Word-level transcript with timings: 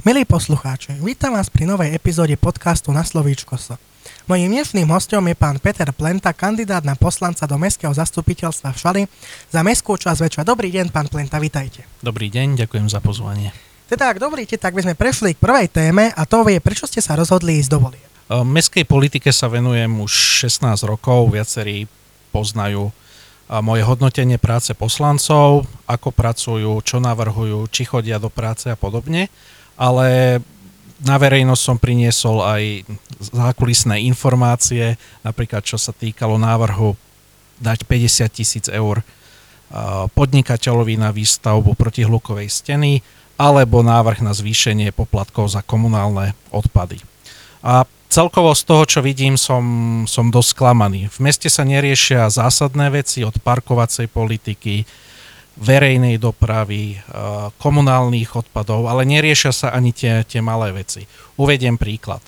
Milí 0.00 0.24
poslucháči, 0.24 0.96
vítam 1.04 1.36
vás 1.36 1.52
pri 1.52 1.68
novej 1.68 1.92
epizóde 1.92 2.32
podcastu 2.40 2.88
Na 2.88 3.04
slovíčko 3.04 3.60
so. 3.60 3.76
Mojím 4.24 4.56
dnešným 4.56 4.88
hostom 4.88 5.28
je 5.28 5.36
pán 5.36 5.60
Peter 5.60 5.92
Plenta, 5.92 6.32
kandidát 6.32 6.80
na 6.80 6.96
poslanca 6.96 7.44
do 7.44 7.60
Mestského 7.60 7.92
zastupiteľstva 7.92 8.72
v 8.72 8.78
Šali 8.80 9.02
za 9.52 9.60
Mestskú 9.60 10.00
časť 10.00 10.24
väčšia. 10.24 10.48
Dobrý 10.48 10.72
deň, 10.72 10.88
pán 10.88 11.12
Plenta, 11.12 11.36
vitajte. 11.36 11.84
Dobrý 12.00 12.32
deň, 12.32 12.64
ďakujem 12.64 12.88
za 12.88 13.04
pozvanie. 13.04 13.52
Teda, 13.92 14.08
ak 14.08 14.24
dovolíte, 14.24 14.56
tak 14.56 14.72
by 14.72 14.88
sme 14.88 14.96
prešli 14.96 15.36
k 15.36 15.42
prvej 15.44 15.68
téme 15.68 16.08
a 16.16 16.22
to 16.24 16.48
je, 16.48 16.56
prečo 16.64 16.88
ste 16.88 17.04
sa 17.04 17.12
rozhodli 17.12 17.60
ísť 17.60 17.68
do 17.68 17.78
volie. 17.84 18.04
Mestskej 18.32 18.88
politike 18.88 19.28
sa 19.36 19.52
venujem 19.52 20.00
už 20.00 20.48
16 20.48 20.80
rokov, 20.88 21.28
viacerí 21.28 21.84
poznajú 22.32 22.88
moje 23.60 23.82
hodnotenie 23.84 24.40
práce 24.40 24.72
poslancov, 24.72 25.68
ako 25.84 26.08
pracujú, 26.08 26.72
čo 26.88 27.04
navrhujú, 27.04 27.68
či 27.68 27.84
chodia 27.84 28.16
do 28.16 28.32
práce 28.32 28.72
a 28.72 28.80
podobne, 28.80 29.28
ale 29.80 30.38
na 31.00 31.16
verejnosť 31.16 31.62
som 31.64 31.80
priniesol 31.80 32.44
aj 32.44 32.84
zákulisné 33.32 34.04
informácie, 34.04 35.00
napríklad 35.24 35.64
čo 35.64 35.80
sa 35.80 35.96
týkalo 35.96 36.36
návrhu 36.36 36.92
dať 37.56 37.88
50 37.88 38.28
tisíc 38.28 38.66
eur 38.68 39.00
podnikateľovi 40.12 41.00
na 41.00 41.14
výstavbu 41.14 41.78
protihlukovej 41.78 42.52
steny 42.52 43.00
alebo 43.40 43.80
návrh 43.80 44.20
na 44.20 44.36
zvýšenie 44.36 44.92
poplatkov 44.92 45.48
za 45.48 45.64
komunálne 45.64 46.36
odpady. 46.52 47.00
A 47.64 47.88
celkovo 48.12 48.52
z 48.52 48.62
toho, 48.68 48.84
čo 48.84 49.00
vidím, 49.00 49.40
som, 49.40 49.64
som 50.04 50.28
dosť 50.28 50.50
sklamaný. 50.52 51.08
V 51.08 51.18
meste 51.24 51.48
sa 51.48 51.64
neriešia 51.64 52.28
zásadné 52.28 52.92
veci 52.92 53.24
od 53.24 53.38
parkovacej 53.40 54.12
politiky, 54.12 54.84
verejnej 55.58 56.20
dopravy, 56.20 56.96
eh, 56.96 57.00
komunálnych 57.58 58.36
odpadov, 58.36 58.86
ale 58.86 59.08
neriešia 59.08 59.50
sa 59.50 59.68
ani 59.74 59.90
tie, 59.90 60.22
tie 60.22 60.38
malé 60.44 60.70
veci. 60.70 61.06
Uvediem 61.40 61.80
príklad. 61.80 62.22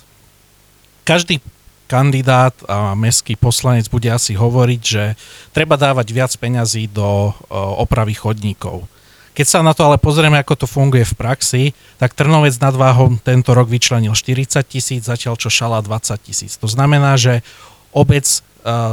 Každý 1.02 1.42
kandidát 1.91 2.56
a 2.64 2.97
mestský 2.97 3.36
poslanec 3.36 3.84
bude 3.92 4.08
asi 4.08 4.32
hovoriť, 4.32 4.80
že 4.80 5.05
treba 5.52 5.77
dávať 5.77 6.08
viac 6.14 6.32
peňazí 6.34 6.88
do 6.88 7.30
eh, 7.30 7.34
opravy 7.55 8.16
chodníkov. 8.16 8.88
Keď 9.32 9.47
sa 9.48 9.64
na 9.64 9.72
to 9.72 9.88
ale 9.88 9.97
pozrieme, 9.97 10.36
ako 10.36 10.64
to 10.64 10.66
funguje 10.69 11.08
v 11.08 11.16
praxi, 11.16 11.62
tak 11.97 12.12
Trnovec 12.12 12.52
nad 12.60 12.77
Váhom 12.77 13.16
tento 13.16 13.56
rok 13.56 13.64
vyčlenil 13.64 14.12
40 14.12 14.60
tisíc, 14.69 15.08
zatiaľ 15.08 15.41
čo 15.41 15.48
Šala 15.48 15.80
20 15.80 16.20
tisíc. 16.20 16.60
To 16.60 16.69
znamená, 16.69 17.16
že 17.16 17.41
obec 17.92 18.24
eh, 18.24 18.40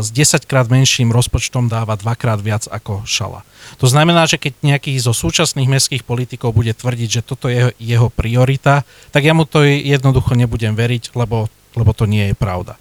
s 0.04 0.08
10 0.12 0.46
krát 0.46 0.68
menším 0.68 1.10
rozpočtom 1.10 1.72
dáva 1.72 1.96
dvakrát 1.96 2.40
viac 2.44 2.68
ako 2.70 3.04
Šala. 3.04 3.42
To 3.80 3.88
znamená, 3.88 4.28
že 4.28 4.40
keď 4.40 4.54
nejaký 4.64 4.96
zo 5.00 5.16
súčasných 5.16 5.68
mestských 5.68 6.04
politikov 6.04 6.56
bude 6.56 6.72
tvrdiť, 6.76 7.10
že 7.10 7.26
toto 7.26 7.52
je 7.52 7.72
jeho 7.80 8.08
priorita, 8.12 8.84
tak 9.12 9.28
ja 9.28 9.34
mu 9.36 9.44
to 9.48 9.64
jednoducho 9.64 10.36
nebudem 10.36 10.76
veriť, 10.76 11.16
lebo, 11.16 11.52
lebo 11.76 11.92
to 11.96 12.08
nie 12.08 12.32
je 12.32 12.36
pravda. 12.36 12.76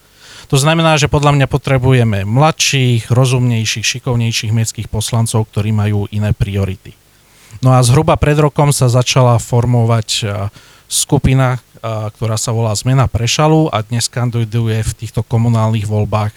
To 0.49 0.57
znamená, 0.57 0.97
že 0.97 1.13
podľa 1.13 1.37
mňa 1.37 1.47
potrebujeme 1.51 2.25
mladších, 2.25 3.13
rozumnejších, 3.13 3.85
šikovnejších 3.85 4.55
mestských 4.55 4.89
poslancov, 4.89 5.45
ktorí 5.53 5.77
majú 5.77 6.09
iné 6.09 6.33
priority. 6.33 6.97
No 7.61 7.77
a 7.77 7.85
zhruba 7.85 8.17
pred 8.17 8.41
rokom 8.41 8.73
sa 8.73 8.89
začala 8.89 9.37
formovať 9.37 10.25
skupina, 10.89 11.61
ktorá 11.83 12.37
sa 12.37 12.51
volá 12.51 12.75
Zmena 12.75 13.07
Prešalu 13.07 13.71
a 13.71 13.83
dnes 13.83 14.11
kandiduje 14.11 14.83
v 14.83 14.93
týchto 14.93 15.23
komunálnych 15.23 15.87
voľbách 15.87 16.35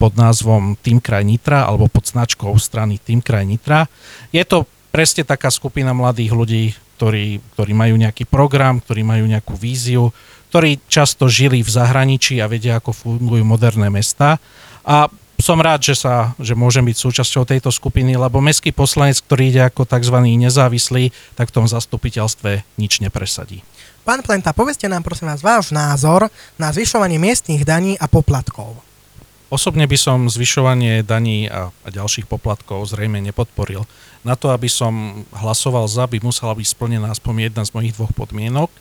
pod 0.00 0.16
názvom 0.16 0.80
Tým 0.80 0.98
kraj 0.98 1.22
Nitra 1.28 1.68
alebo 1.68 1.86
pod 1.86 2.08
značkou 2.08 2.56
strany 2.56 2.96
Tým 2.96 3.20
kraj 3.20 3.44
Nitra. 3.44 3.84
Je 4.32 4.40
to 4.48 4.64
presne 4.88 5.22
taká 5.28 5.52
skupina 5.52 5.92
mladých 5.92 6.32
ľudí, 6.32 6.64
ktorí, 6.96 7.40
ktorí 7.56 7.72
majú 7.76 7.94
nejaký 8.00 8.24
program, 8.24 8.80
ktorí 8.80 9.04
majú 9.04 9.24
nejakú 9.28 9.56
víziu, 9.56 10.12
ktorí 10.52 10.82
často 10.88 11.30
žili 11.30 11.62
v 11.62 11.70
zahraničí 11.70 12.40
a 12.40 12.50
vedia, 12.50 12.80
ako 12.80 12.92
fungujú 12.92 13.44
moderné 13.44 13.88
mesta. 13.88 14.36
A 14.84 15.06
som 15.40 15.56
rád, 15.56 15.80
že, 15.80 15.96
sa, 15.96 16.36
že 16.36 16.52
môžem 16.52 16.84
byť 16.84 16.96
súčasťou 17.00 17.48
tejto 17.48 17.72
skupiny, 17.72 18.20
lebo 18.20 18.44
mestský 18.44 18.76
poslanec, 18.76 19.16
ktorý 19.24 19.48
ide 19.48 19.62
ako 19.64 19.88
tzv. 19.88 20.16
nezávislý, 20.20 21.16
tak 21.32 21.48
v 21.48 21.54
tom 21.56 21.66
zastupiteľstve 21.66 22.76
nič 22.76 23.00
nepresadí. 23.00 23.64
Pán 24.10 24.26
Plenta, 24.26 24.50
povedzte 24.50 24.90
nám 24.90 25.06
prosím 25.06 25.30
vás 25.30 25.38
váš 25.38 25.70
názor 25.70 26.26
na 26.58 26.74
zvyšovanie 26.74 27.14
miestnych 27.22 27.62
daní 27.62 27.94
a 27.94 28.10
poplatkov. 28.10 28.74
Osobne 29.46 29.86
by 29.86 29.94
som 29.94 30.26
zvyšovanie 30.26 31.06
daní 31.06 31.46
a, 31.46 31.70
a 31.70 31.88
ďalších 31.94 32.26
poplatkov 32.26 32.90
zrejme 32.90 33.22
nepodporil. 33.22 33.86
Na 34.26 34.34
to, 34.34 34.50
aby 34.50 34.66
som 34.66 35.22
hlasoval 35.30 35.86
za, 35.86 36.10
by 36.10 36.18
musela 36.26 36.58
byť 36.58 36.66
splnená 36.74 37.14
aspoň 37.14 37.54
jedna 37.54 37.62
z 37.62 37.70
mojich 37.70 37.94
dvoch 37.94 38.10
podmienok. 38.10 38.74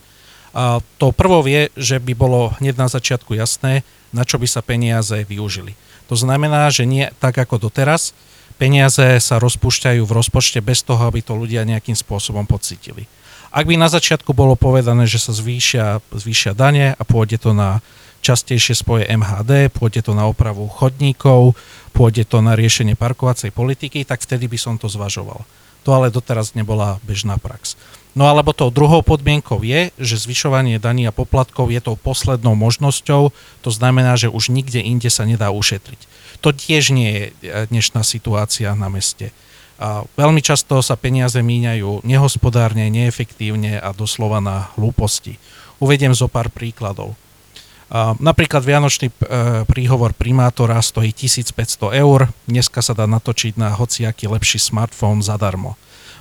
A 0.57 0.81
to 0.97 1.13
prvou 1.13 1.46
je, 1.46 1.69
že 1.78 2.01
by 2.01 2.17
bolo 2.17 2.50
hneď 2.57 2.81
na 2.81 2.90
začiatku 2.90 3.38
jasné, 3.38 3.85
na 4.09 4.25
čo 4.25 4.41
by 4.41 4.50
sa 4.50 4.66
peniaze 4.66 5.13
využili. 5.29 5.78
To 6.09 6.17
znamená, 6.17 6.73
že 6.73 6.90
nie 6.90 7.06
tak 7.22 7.38
ako 7.38 7.69
doteraz, 7.69 8.17
peniaze 8.57 9.22
sa 9.22 9.38
rozpúšťajú 9.38 10.01
v 10.01 10.16
rozpočte 10.25 10.57
bez 10.57 10.81
toho, 10.81 11.06
aby 11.06 11.22
to 11.22 11.38
ľudia 11.38 11.69
nejakým 11.69 11.94
spôsobom 11.94 12.50
pocitili. 12.50 13.06
Ak 13.49 13.65
by 13.65 13.81
na 13.81 13.89
začiatku 13.89 14.33
bolo 14.37 14.53
povedané, 14.53 15.09
že 15.09 15.17
sa 15.17 15.33
zvýšia, 15.33 16.05
zvýšia 16.13 16.53
dane 16.53 16.93
a 16.93 17.01
pôjde 17.01 17.41
to 17.41 17.57
na 17.57 17.81
častejšie 18.21 18.77
spoje 18.77 19.09
MHD, 19.09 19.73
pôjde 19.73 20.05
to 20.05 20.13
na 20.13 20.29
opravu 20.29 20.69
chodníkov, 20.69 21.57
pôjde 21.95 22.29
to 22.29 22.45
na 22.45 22.53
riešenie 22.53 22.93
parkovacej 22.93 23.49
politiky, 23.49 24.05
tak 24.05 24.21
vtedy 24.21 24.45
by 24.45 24.57
som 24.59 24.75
to 24.77 24.85
zvažoval. 24.91 25.47
To 25.87 25.89
ale 25.95 26.11
doteraz 26.11 26.53
nebola 26.53 26.99
bežná 27.07 27.39
prax. 27.39 27.79
No 28.17 28.27
alebo 28.27 28.51
tou 28.51 28.73
druhou 28.73 28.99
podmienkou 29.05 29.61
je, 29.61 29.93
že 29.95 30.19
zvyšovanie 30.19 30.81
daní 30.81 31.07
a 31.07 31.16
poplatkov 31.16 31.69
je 31.69 31.79
tou 31.79 31.95
poslednou 31.95 32.57
možnosťou, 32.57 33.31
to 33.63 33.69
znamená, 33.69 34.17
že 34.19 34.33
už 34.33 34.49
nikde 34.49 34.81
inde 34.81 35.07
sa 35.07 35.23
nedá 35.29 35.53
ušetriť. 35.53 36.09
To 36.41 36.49
tiež 36.51 36.91
nie 36.91 37.09
je 37.09 37.23
e, 37.23 37.31
dnešná 37.69 38.01
situácia 38.01 38.73
na 38.73 38.89
meste. 38.89 39.31
Veľmi 40.19 40.44
často 40.44 40.84
sa 40.84 41.00
peniaze 41.00 41.40
míňajú 41.40 42.03
nehospodárne, 42.03 42.91
neefektívne 42.91 43.79
a 43.79 43.95
doslova 43.95 44.44
na 44.44 44.67
hlúposti. 44.75 45.40
Uvediem 45.79 46.12
zo 46.12 46.28
pár 46.28 46.51
príkladov. 46.51 47.16
Napríklad 48.22 48.62
vianočný 48.62 49.09
e, 49.09 49.13
príhovor 49.66 50.13
primátora 50.13 50.78
stojí 50.78 51.09
1500 51.09 51.90
eur, 51.97 52.29
dneska 52.45 52.85
sa 52.85 52.94
dá 52.94 53.09
natočiť 53.09 53.57
na 53.57 53.73
hociaký 53.73 54.29
lepší 54.29 54.62
smartfón 54.62 55.25
zadarmo. 55.25 55.73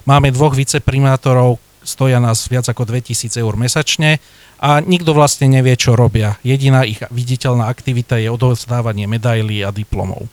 Máme 0.09 0.33
dvoch 0.33 0.57
viceprimátorov, 0.57 1.61
stoja 1.85 2.25
nás 2.25 2.49
viac 2.49 2.73
ako 2.73 2.89
2000 2.89 3.37
eur 3.37 3.53
mesačne 3.61 4.17
a 4.57 4.81
nikto 4.81 5.13
vlastne 5.13 5.53
nevie, 5.53 5.77
čo 5.77 5.93
robia. 5.93 6.41
Jediná 6.41 6.89
ich 6.89 7.05
viditeľná 7.13 7.69
aktivita 7.69 8.17
je 8.17 8.33
odovzdávanie 8.33 9.05
medailí 9.05 9.61
a 9.61 9.69
diplomov. 9.69 10.25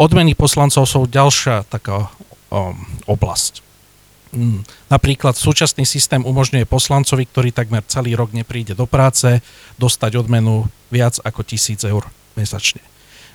Odmeny 0.00 0.32
poslancov 0.32 0.88
sú 0.88 1.04
ďalšia 1.04 1.68
taká 1.68 2.08
um, 2.48 2.72
oblasť. 3.04 3.60
Hmm. 4.32 4.64
Napríklad 4.88 5.36
súčasný 5.36 5.84
systém 5.84 6.24
umožňuje 6.24 6.64
poslancovi, 6.64 7.28
ktorý 7.28 7.50
takmer 7.52 7.84
celý 7.84 8.16
rok 8.16 8.32
nepríde 8.32 8.72
do 8.72 8.88
práce, 8.88 9.44
dostať 9.76 10.24
odmenu 10.24 10.72
viac 10.88 11.20
ako 11.20 11.44
1000 11.44 11.84
eur 11.84 12.08
mesačne. 12.38 12.80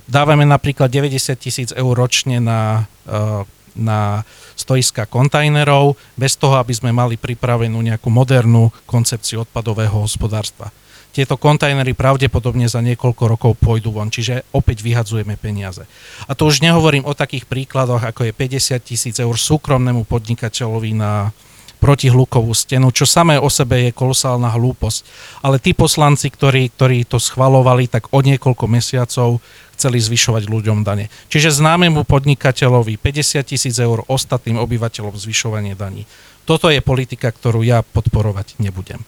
Dávame 0.09 0.47
napríklad 0.47 0.89
90 0.89 1.37
tisíc 1.37 1.69
eur 1.69 1.93
ročne 1.93 2.41
na 2.41 2.89
uh, 3.05 3.45
na 3.75 4.23
stoiska 4.55 5.03
kontajnerov, 5.05 5.99
bez 6.15 6.39
toho, 6.39 6.55
aby 6.57 6.71
sme 6.71 6.95
mali 6.95 7.19
pripravenú 7.19 7.75
nejakú 7.83 8.07
modernú 8.07 8.71
koncepciu 8.87 9.43
odpadového 9.43 9.99
hospodárstva. 9.99 10.71
Tieto 11.15 11.39
kontajnery 11.39 11.95
pravdepodobne 11.95 12.67
za 12.67 12.83
niekoľko 12.83 13.23
rokov 13.23 13.51
pôjdu 13.55 13.95
von, 13.95 14.11
čiže 14.11 14.43
opäť 14.51 14.83
vyhadzujeme 14.83 15.39
peniaze. 15.39 15.87
A 16.27 16.35
to 16.35 16.43
už 16.51 16.59
nehovorím 16.59 17.07
o 17.07 17.15
takých 17.15 17.47
príkladoch, 17.47 18.03
ako 18.03 18.27
je 18.27 18.35
50 18.35 18.83
tisíc 18.83 19.15
eur 19.15 19.31
súkromnému 19.31 20.03
podnikateľovi 20.03 20.91
na 20.91 21.31
protihlukovú 21.79 22.51
stenu, 22.51 22.91
čo 22.91 23.07
samé 23.07 23.39
o 23.39 23.47
sebe 23.47 23.87
je 23.87 23.95
kolosálna 23.95 24.51
hlúposť. 24.59 25.07
Ale 25.39 25.55
tí 25.63 25.71
poslanci, 25.71 26.27
ktorí, 26.27 26.75
ktorí 26.75 27.07
to 27.07 27.15
schvalovali, 27.15 27.87
tak 27.87 28.11
o 28.11 28.19
niekoľko 28.19 28.65
mesiacov 28.67 29.39
chceli 29.79 30.03
zvyšovať 30.03 30.51
ľuďom 30.51 30.83
dane. 30.83 31.07
Čiže 31.31 31.63
známemu 31.63 32.03
podnikateľovi 32.03 32.99
50 32.99 33.39
tisíc 33.47 33.79
eur, 33.79 34.03
ostatným 34.11 34.59
obyvateľom 34.59 35.15
zvyšovanie 35.15 35.79
daní. 35.79 36.03
Toto 36.43 36.67
je 36.67 36.83
politika, 36.83 37.31
ktorú 37.31 37.63
ja 37.63 37.87
podporovať 37.87 38.59
nebudem. 38.59 38.99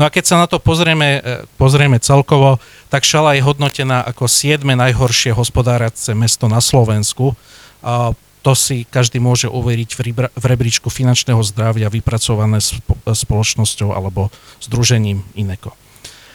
No 0.00 0.08
a 0.08 0.12
keď 0.12 0.24
sa 0.24 0.36
na 0.40 0.46
to 0.48 0.56
pozrieme, 0.56 1.20
e, 1.20 1.44
pozrieme 1.60 2.00
celkovo, 2.00 2.56
tak 2.88 3.04
Šala 3.04 3.36
je 3.36 3.44
hodnotená 3.44 4.04
ako 4.08 4.24
7. 4.24 4.64
najhoršie 4.64 5.36
hospodárace 5.36 6.16
mesto 6.16 6.48
na 6.48 6.64
Slovensku. 6.64 7.36
A 7.84 8.16
to 8.42 8.52
si 8.58 8.82
každý 8.82 9.22
môže 9.22 9.46
uveriť 9.46 9.90
v 10.34 10.44
rebríčku 10.44 10.90
finančného 10.90 11.38
zdravia 11.46 11.86
vypracované 11.86 12.58
spoločnosťou 13.06 13.94
alebo 13.94 14.34
združením 14.58 15.22
Ineko. 15.38 15.70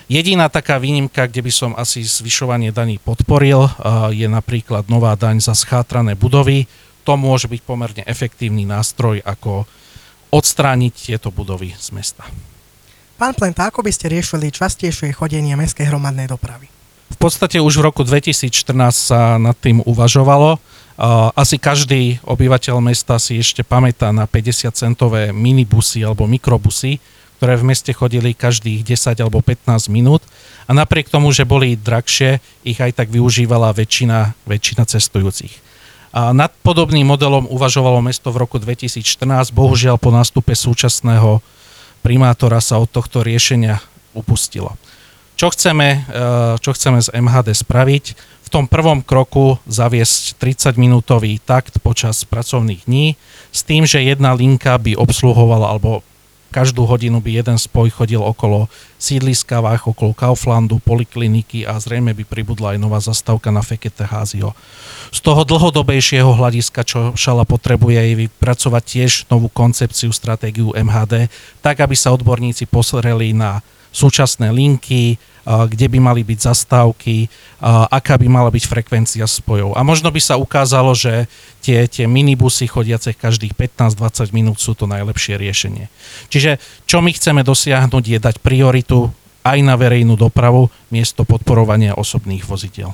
Jediná 0.08 0.48
taká 0.48 0.80
výnimka, 0.80 1.28
kde 1.28 1.44
by 1.44 1.52
som 1.52 1.72
asi 1.76 2.00
zvyšovanie 2.08 2.72
daní 2.72 2.96
podporil, 2.96 3.68
je 4.16 4.24
napríklad 4.24 4.88
nová 4.88 5.20
daň 5.20 5.44
za 5.44 5.52
schátrané 5.52 6.16
budovy. 6.16 6.64
To 7.04 7.20
môže 7.20 7.52
byť 7.52 7.62
pomerne 7.68 8.04
efektívny 8.08 8.64
nástroj, 8.64 9.20
ako 9.28 9.68
odstrániť 10.32 11.12
tieto 11.12 11.28
budovy 11.28 11.76
z 11.76 11.92
mesta. 11.92 12.24
Pán 13.18 13.34
Plenta, 13.34 13.74
ako 13.74 13.82
by 13.82 13.90
ste 13.90 14.14
riešili 14.14 14.54
častejšie 14.54 15.10
chodenie 15.10 15.58
mestskej 15.58 15.90
hromadnej 15.90 16.30
dopravy? 16.30 16.70
V 17.10 17.18
podstate 17.18 17.58
už 17.58 17.82
v 17.82 17.90
roku 17.90 18.06
2014 18.06 18.78
sa 18.94 19.42
nad 19.42 19.58
tým 19.58 19.82
uvažovalo. 19.82 20.62
Asi 21.34 21.58
každý 21.58 22.22
obyvateľ 22.22 22.78
mesta 22.78 23.18
si 23.18 23.42
ešte 23.42 23.66
pamätá 23.66 24.14
na 24.14 24.30
50-centové 24.30 25.34
minibusy 25.34 26.06
alebo 26.06 26.30
mikrobusy, 26.30 27.02
ktoré 27.42 27.58
v 27.58 27.74
meste 27.74 27.90
chodili 27.90 28.38
každých 28.38 28.86
10 28.86 29.18
alebo 29.18 29.42
15 29.42 29.90
minút 29.90 30.22
a 30.70 30.78
napriek 30.78 31.10
tomu, 31.10 31.34
že 31.34 31.42
boli 31.42 31.74
drahšie, 31.74 32.38
ich 32.62 32.78
aj 32.78 33.02
tak 33.02 33.10
využívala 33.10 33.74
väčšina, 33.74 34.38
väčšina 34.46 34.86
cestujúcich. 34.86 35.58
A 36.14 36.38
nad 36.38 36.54
podobným 36.62 37.10
modelom 37.10 37.50
uvažovalo 37.50 37.98
mesto 37.98 38.30
v 38.30 38.46
roku 38.46 38.62
2014, 38.62 39.26
bohužiaľ 39.58 39.98
po 39.98 40.14
nástupe 40.14 40.54
súčasného 40.54 41.42
primátora 42.02 42.62
sa 42.62 42.82
od 42.82 42.90
tohto 42.90 43.22
riešenia 43.22 43.82
upustilo. 44.18 44.74
Čo 45.38 45.54
chceme, 45.54 45.88
eh, 46.02 46.54
čo 46.58 46.74
chceme 46.74 46.98
z 46.98 47.14
MHD 47.14 47.54
spraviť? 47.54 48.06
V 48.48 48.50
tom 48.50 48.66
prvom 48.66 49.04
kroku 49.04 49.60
zaviesť 49.68 50.40
30-minútový 50.40 51.38
takt 51.44 51.84
počas 51.84 52.24
pracovných 52.24 52.88
dní 52.88 53.20
s 53.52 53.62
tým, 53.62 53.84
že 53.84 54.02
jedna 54.02 54.32
linka 54.32 54.74
by 54.80 54.96
obsluhovala 54.96 55.68
alebo 55.68 56.00
každú 56.50 56.88
hodinu 56.88 57.20
by 57.20 57.44
jeden 57.44 57.58
spoj 57.60 57.92
chodil 57.92 58.24
okolo 58.24 58.72
sídliska 58.98 59.62
Vách, 59.62 59.88
okolo 59.88 60.16
Kauflandu, 60.16 60.82
polikliniky 60.82 61.68
a 61.68 61.78
zrejme 61.78 62.16
by 62.18 62.24
pribudla 62.26 62.74
aj 62.74 62.80
nová 62.82 63.00
zastávka 63.04 63.54
na 63.54 63.62
Fekete 63.62 64.08
Házio. 64.08 64.58
Z 65.14 65.22
toho 65.22 65.46
dlhodobejšieho 65.46 66.34
hľadiska, 66.34 66.82
čo 66.84 67.14
Šala 67.14 67.46
potrebuje, 67.46 68.00
je 68.00 68.16
vypracovať 68.28 68.84
tiež 68.84 69.12
novú 69.30 69.48
koncepciu, 69.48 70.10
stratégiu 70.10 70.74
MHD, 70.74 71.30
tak 71.62 71.84
aby 71.84 71.96
sa 71.96 72.12
odborníci 72.16 72.66
posreli 72.68 73.32
na 73.32 73.62
súčasné 73.98 74.54
linky, 74.54 75.18
kde 75.48 75.88
by 75.90 75.98
mali 75.98 76.22
byť 76.22 76.40
zastávky, 76.54 77.32
aká 77.90 78.20
by 78.20 78.28
mala 78.30 78.54
byť 78.54 78.64
frekvencia 78.68 79.26
spojov. 79.26 79.74
A 79.74 79.82
možno 79.82 80.14
by 80.14 80.22
sa 80.22 80.36
ukázalo, 80.38 80.94
že 80.94 81.26
tie, 81.66 81.88
tie 81.90 82.06
minibusy 82.06 82.68
chodiace 82.70 83.16
každých 83.16 83.56
15-20 83.58 84.36
minút 84.36 84.62
sú 84.62 84.78
to 84.78 84.86
najlepšie 84.86 85.40
riešenie. 85.40 85.90
Čiže 86.30 86.62
čo 86.86 87.00
my 87.00 87.10
chceme 87.16 87.42
dosiahnuť 87.42 88.04
je 88.06 88.20
dať 88.22 88.36
prioritu 88.44 89.10
aj 89.48 89.58
na 89.64 89.80
verejnú 89.80 90.20
dopravu 90.20 90.68
miesto 90.92 91.24
podporovania 91.24 91.96
osobných 91.96 92.44
vozidel. 92.44 92.92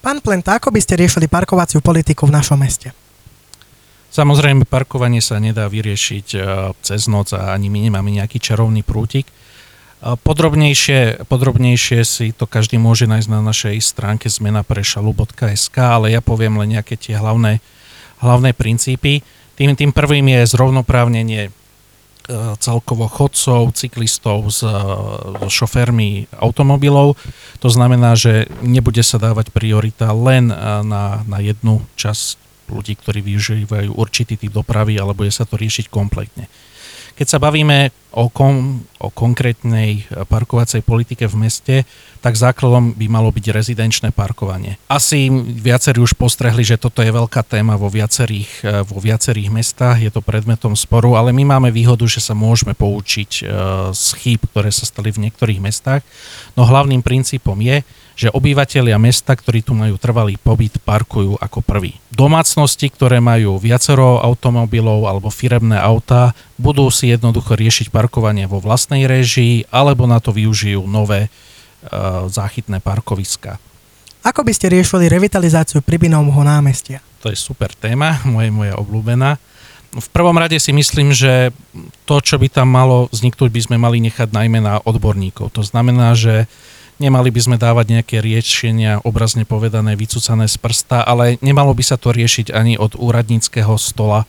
Pán 0.00 0.24
Plenta, 0.24 0.56
ako 0.56 0.72
by 0.72 0.80
ste 0.80 0.96
riešili 0.96 1.28
parkovaciu 1.28 1.84
politiku 1.84 2.24
v 2.24 2.32
našom 2.32 2.56
meste? 2.56 2.96
Samozrejme, 4.08 4.64
parkovanie 4.64 5.20
sa 5.20 5.36
nedá 5.36 5.68
vyriešiť 5.68 6.26
e, 6.32 6.38
cez 6.80 7.12
noc 7.12 7.36
a 7.36 7.52
ani 7.52 7.68
my 7.68 7.84
nemáme 7.84 8.08
nejaký 8.08 8.40
čarovný 8.40 8.80
prútik. 8.80 9.28
Podrobnejšie, 9.98 11.26
podrobnejšie 11.26 12.06
si 12.06 12.30
to 12.30 12.46
každý 12.46 12.78
môže 12.78 13.10
nájsť 13.10 13.28
na 13.34 13.42
našej 13.42 13.76
stránke 13.82 14.30
zmena 14.30 14.62
pre 14.62 14.86
šalu.sk, 14.86 15.74
ale 15.74 16.14
ja 16.14 16.22
poviem 16.22 16.54
len 16.54 16.78
nejaké 16.78 16.94
tie 16.94 17.18
hlavné, 17.18 17.58
hlavné 18.22 18.54
princípy. 18.54 19.26
Tým, 19.58 19.74
tým 19.74 19.90
prvým 19.90 20.30
je 20.38 20.54
zrovnoprávnenie 20.54 21.42
e, 21.46 21.52
celkovo 22.62 23.10
chodcov, 23.10 23.74
cyklistov 23.74 24.46
s, 24.54 24.62
e, 24.62 24.70
s 25.42 25.50
šoférmi 25.50 26.30
automobilov. 26.38 27.18
To 27.58 27.66
znamená, 27.66 28.14
že 28.14 28.46
nebude 28.62 29.02
sa 29.02 29.18
dávať 29.18 29.50
priorita 29.50 30.14
len 30.14 30.54
e, 30.54 30.56
na, 30.86 31.26
na 31.26 31.38
jednu 31.42 31.82
časť 31.98 32.38
ľudí, 32.70 32.94
ktorí 33.02 33.18
využívajú 33.18 33.98
určitý 33.98 34.38
typ 34.38 34.54
dopravy, 34.54 34.94
alebo 34.94 35.26
je 35.26 35.34
sa 35.34 35.42
to 35.42 35.58
riešiť 35.58 35.90
kompletne. 35.90 36.46
Keď 37.18 37.26
sa 37.26 37.42
bavíme 37.42 37.90
o, 38.14 38.30
kom, 38.30 38.86
o 39.02 39.10
konkrétnej 39.10 40.06
parkovacej 40.30 40.86
politike 40.86 41.26
v 41.26 41.36
meste, 41.42 41.76
tak 42.22 42.38
základom 42.38 42.94
by 42.94 43.06
malo 43.10 43.34
byť 43.34 43.50
rezidenčné 43.50 44.14
parkovanie. 44.14 44.78
Asi 44.86 45.26
viacerí 45.42 45.98
už 45.98 46.14
postrehli, 46.14 46.62
že 46.62 46.78
toto 46.78 47.02
je 47.02 47.10
veľká 47.10 47.42
téma 47.42 47.74
vo 47.74 47.90
viacerých, 47.90 48.86
vo 48.86 49.02
viacerých 49.02 49.50
mestách, 49.50 49.98
je 49.98 50.10
to 50.14 50.22
predmetom 50.22 50.78
sporu, 50.78 51.18
ale 51.18 51.34
my 51.34 51.58
máme 51.58 51.74
výhodu, 51.74 52.06
že 52.06 52.22
sa 52.22 52.38
môžeme 52.38 52.78
poučiť 52.78 53.30
e, 53.38 53.42
z 53.94 54.06
chýb, 54.18 54.46
ktoré 54.54 54.70
sa 54.70 54.86
stali 54.86 55.10
v 55.10 55.26
niektorých 55.26 55.58
mestách. 55.58 56.06
No 56.54 56.66
hlavným 56.66 57.02
princípom 57.02 57.58
je, 57.58 57.82
že 58.18 58.34
obyvateľia 58.34 58.98
mesta, 58.98 59.38
ktorí 59.38 59.62
tu 59.62 59.78
majú 59.78 59.94
trvalý 59.94 60.34
pobyt, 60.42 60.82
parkujú 60.82 61.38
ako 61.38 61.62
prvý. 61.62 61.94
Domácnosti, 62.10 62.90
ktoré 62.90 63.22
majú 63.22 63.62
viacero 63.62 64.18
automobilov 64.18 65.06
alebo 65.06 65.30
firemné 65.30 65.78
autá, 65.78 66.34
budú 66.58 66.90
si 66.90 67.14
jednoducho 67.14 67.54
riešiť 67.54 67.94
parkovanie 67.94 68.50
vo 68.50 68.58
vlastnej 68.58 69.06
režii 69.06 69.70
alebo 69.70 70.10
na 70.10 70.18
to 70.18 70.34
využijú 70.34 70.82
nové 70.90 71.30
e, 71.30 71.30
záchytné 72.26 72.82
parkoviska. 72.82 73.62
Ako 74.26 74.42
by 74.42 74.50
ste 74.50 74.74
riešili 74.74 75.06
revitalizáciu 75.06 75.78
Pribinovho 75.78 76.42
námestia? 76.42 76.98
To 77.22 77.30
je 77.30 77.38
super 77.38 77.70
téma, 77.70 78.18
moje, 78.26 78.50
moja 78.50 78.74
obľúbená. 78.74 79.38
V 79.94 80.08
prvom 80.10 80.34
rade 80.34 80.58
si 80.58 80.74
myslím, 80.74 81.14
že 81.14 81.54
to, 82.02 82.18
čo 82.18 82.36
by 82.36 82.50
tam 82.50 82.68
malo 82.68 83.06
vzniknúť, 83.14 83.48
by 83.48 83.60
sme 83.62 83.76
mali 83.78 84.02
nechať 84.02 84.34
najmä 84.34 84.58
na 84.58 84.82
odborníkov. 84.82 85.54
To 85.54 85.62
znamená, 85.62 86.12
že 86.18 86.50
Nemali 86.98 87.30
by 87.30 87.40
sme 87.40 87.56
dávať 87.62 87.94
nejaké 87.94 88.18
riešenia, 88.18 88.98
obrazne 89.06 89.46
povedané, 89.46 89.94
vycúcané 89.94 90.50
z 90.50 90.58
prsta, 90.58 91.06
ale 91.06 91.38
nemalo 91.38 91.70
by 91.70 91.86
sa 91.86 91.94
to 91.94 92.10
riešiť 92.10 92.50
ani 92.50 92.74
od 92.74 92.98
úradníckého 92.98 93.78
stola 93.78 94.26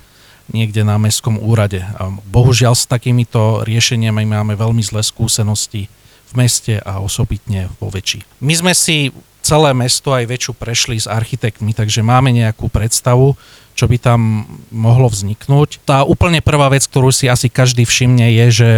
niekde 0.53 0.85
na 0.85 1.01
mestskom 1.01 1.41
úrade. 1.41 1.81
Bohužiaľ 2.29 2.77
s 2.77 2.85
takýmito 2.85 3.65
riešeniami 3.65 4.25
máme 4.25 4.53
veľmi 4.53 4.85
zlé 4.85 5.01
skúsenosti 5.01 5.89
v 6.29 6.33
meste 6.37 6.77
a 6.85 7.01
osobitne 7.01 7.73
vo 7.81 7.89
väčší. 7.89 8.21
My 8.41 8.53
sme 8.53 8.73
si 8.77 9.09
celé 9.41 9.73
mesto 9.73 10.13
aj 10.13 10.29
väčšiu 10.29 10.53
prešli 10.53 11.01
s 11.01 11.09
architektmi, 11.09 11.73
takže 11.73 12.05
máme 12.05 12.29
nejakú 12.29 12.69
predstavu, 12.69 13.33
čo 13.73 13.85
by 13.89 13.97
tam 13.97 14.45
mohlo 14.69 15.09
vzniknúť. 15.09 15.81
Tá 15.89 16.05
úplne 16.05 16.37
prvá 16.45 16.69
vec, 16.69 16.85
ktorú 16.85 17.09
si 17.09 17.25
asi 17.25 17.49
každý 17.49 17.89
všimne, 17.89 18.29
je, 18.29 18.45
že 18.53 18.69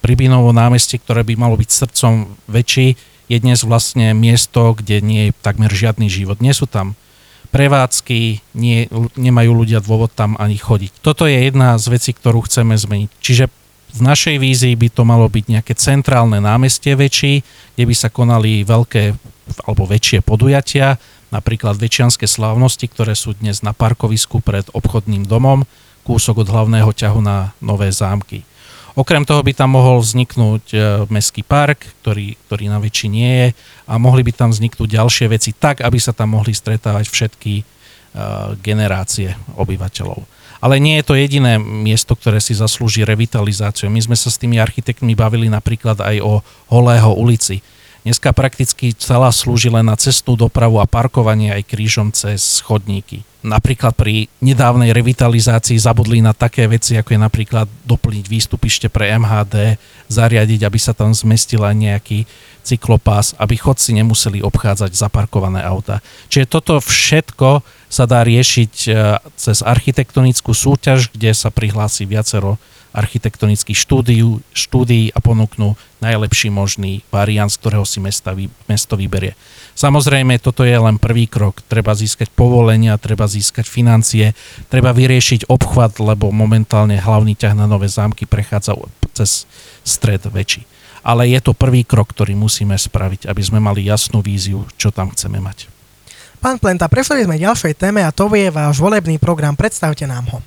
Pribinovo 0.00 0.52
námestie, 0.56 0.96
ktoré 0.96 1.20
by 1.24 1.36
malo 1.36 1.60
byť 1.60 1.68
srdcom 1.68 2.36
väčší, 2.48 2.96
je 3.30 3.38
dnes 3.38 3.62
vlastne 3.62 4.10
miesto, 4.10 4.74
kde 4.74 4.98
nie 4.98 5.30
je 5.30 5.38
takmer 5.38 5.70
žiadny 5.70 6.10
život. 6.10 6.42
Nie 6.42 6.50
sú 6.50 6.66
tam 6.66 6.98
prevádzky, 7.54 8.42
nie, 8.58 8.90
nemajú 9.14 9.50
ľudia 9.54 9.78
dôvod 9.78 10.10
tam 10.10 10.34
ani 10.42 10.58
chodiť. 10.58 10.98
Toto 10.98 11.30
je 11.30 11.46
jedna 11.46 11.78
z 11.78 11.86
vecí, 11.94 12.10
ktorú 12.10 12.42
chceme 12.46 12.74
zmeniť. 12.74 13.10
Čiže 13.22 13.44
v 13.90 14.00
našej 14.02 14.36
vízii 14.38 14.74
by 14.74 14.88
to 14.90 15.02
malo 15.06 15.26
byť 15.26 15.44
nejaké 15.46 15.74
centrálne 15.78 16.38
námestie 16.38 16.94
väčší, 16.94 17.42
kde 17.74 17.84
by 17.86 17.94
sa 17.94 18.10
konali 18.10 18.62
veľké 18.66 19.14
alebo 19.66 19.82
väčšie 19.82 20.22
podujatia, 20.22 20.94
napríklad 21.34 21.74
väčšianské 21.74 22.30
slávnosti, 22.30 22.86
ktoré 22.86 23.18
sú 23.18 23.34
dnes 23.34 23.66
na 23.66 23.74
parkovisku 23.74 24.38
pred 24.38 24.62
obchodným 24.70 25.26
domom, 25.26 25.66
kúsok 26.06 26.46
od 26.46 26.48
hlavného 26.54 26.90
ťahu 26.94 27.18
na 27.18 27.50
Nové 27.58 27.90
zámky. 27.90 28.46
Okrem 29.00 29.24
toho 29.24 29.40
by 29.40 29.56
tam 29.56 29.80
mohol 29.80 30.04
vzniknúť 30.04 30.64
e, 30.76 30.78
mestský 31.08 31.40
park, 31.40 31.88
ktorý, 32.04 32.36
ktorý 32.44 32.68
na 32.68 32.76
väčší 32.76 33.08
nie 33.08 33.32
je 33.32 33.48
a 33.88 33.96
mohli 33.96 34.20
by 34.20 34.36
tam 34.36 34.52
vzniknúť 34.52 34.92
ďalšie 34.92 35.26
veci 35.32 35.56
tak, 35.56 35.80
aby 35.80 35.96
sa 35.96 36.12
tam 36.12 36.36
mohli 36.36 36.52
stretávať 36.52 37.08
všetky 37.08 37.54
e, 37.56 37.64
generácie 38.60 39.32
obyvateľov. 39.56 40.20
Ale 40.60 40.76
nie 40.76 41.00
je 41.00 41.08
to 41.08 41.16
jediné 41.16 41.56
miesto, 41.56 42.12
ktoré 42.12 42.44
si 42.44 42.52
zaslúži 42.52 43.00
revitalizáciu. 43.08 43.88
My 43.88 44.04
sme 44.04 44.20
sa 44.20 44.28
s 44.28 44.36
tými 44.36 44.60
architektmi 44.60 45.16
bavili 45.16 45.48
napríklad 45.48 45.96
aj 46.04 46.20
o 46.20 46.44
Holého 46.68 47.16
ulici. 47.16 47.64
Dneska 48.00 48.32
prakticky 48.32 48.96
celá 48.96 49.28
slúži 49.28 49.68
len 49.68 49.84
na 49.84 49.96
cestnú 49.96 50.38
dopravu 50.38 50.80
a 50.80 50.88
parkovanie 50.88 51.52
aj 51.52 51.68
krížom 51.68 52.08
cez 52.14 52.64
chodníky 52.64 53.24
napríklad 53.40 53.96
pri 53.96 54.28
nedávnej 54.44 54.92
revitalizácii 54.92 55.80
zabudli 55.80 56.20
na 56.20 56.36
také 56.36 56.68
veci, 56.68 56.96
ako 56.96 57.16
je 57.16 57.20
napríklad 57.20 57.66
doplniť 57.88 58.26
výstupište 58.28 58.86
pre 58.92 59.16
MHD, 59.16 59.80
zariadiť, 60.12 60.60
aby 60.68 60.78
sa 60.78 60.92
tam 60.92 61.16
zmestila 61.16 61.72
nejaký 61.72 62.28
cyklopás, 62.60 63.32
aby 63.40 63.56
chodci 63.56 63.96
nemuseli 63.96 64.44
obchádzať 64.44 64.92
zaparkované 64.92 65.64
auta. 65.64 66.04
Čiže 66.28 66.46
toto 66.52 66.76
všetko 66.76 67.64
sa 67.88 68.04
dá 68.04 68.20
riešiť 68.20 68.74
e, 68.86 68.90
cez 69.40 69.64
architektonickú 69.64 70.52
súťaž, 70.52 71.08
kde 71.08 71.32
sa 71.32 71.48
prihlási 71.48 72.04
viacero 72.04 72.60
architektonických 72.90 73.78
štúdií, 73.78 74.42
štúdií 74.50 75.14
a 75.14 75.18
ponúknú 75.22 75.78
najlepší 76.02 76.50
možný 76.50 77.06
variant, 77.14 77.50
z 77.50 77.58
ktorého 77.62 77.86
si 77.86 78.02
mesta, 78.02 78.34
mesto 78.66 78.98
vyberie. 78.98 79.38
Samozrejme, 79.78 80.42
toto 80.42 80.66
je 80.66 80.74
len 80.74 80.98
prvý 80.98 81.30
krok. 81.30 81.62
Treba 81.70 81.94
získať 81.94 82.28
povolenia, 82.34 82.98
treba 82.98 83.30
získať 83.30 83.64
financie, 83.64 84.34
treba 84.66 84.90
vyriešiť 84.90 85.46
obchvat, 85.46 86.02
lebo 86.02 86.34
momentálne 86.34 86.98
hlavný 86.98 87.38
ťah 87.38 87.54
na 87.54 87.70
nové 87.70 87.86
zámky 87.86 88.26
prechádza 88.26 88.74
cez 89.14 89.46
stred 89.86 90.26
väčší. 90.26 90.66
Ale 91.00 91.24
je 91.32 91.40
to 91.40 91.56
prvý 91.56 91.80
krok, 91.86 92.12
ktorý 92.12 92.36
musíme 92.36 92.76
spraviť, 92.76 93.24
aby 93.24 93.40
sme 93.40 93.56
mali 93.56 93.88
jasnú 93.88 94.20
víziu, 94.20 94.68
čo 94.76 94.92
tam 94.92 95.08
chceme 95.14 95.40
mať. 95.40 95.72
Pán 96.40 96.56
Plenta, 96.56 96.88
prešli 96.88 97.24
sme 97.24 97.40
ďalšej 97.40 97.76
téme 97.76 98.00
a 98.00 98.12
to 98.12 98.28
je 98.32 98.48
váš 98.48 98.80
volebný 98.80 99.20
program. 99.20 99.56
Predstavte 99.56 100.08
nám 100.08 100.28
ho. 100.32 100.38